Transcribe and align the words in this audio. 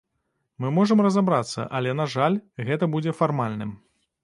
Мы 0.63 0.71
можам 0.77 1.03
разабрацца, 1.07 1.67
але, 1.81 1.95
на 2.01 2.09
жаль, 2.15 2.41
гэта 2.71 2.91
будзе 2.97 3.17
фармальным. 3.21 3.79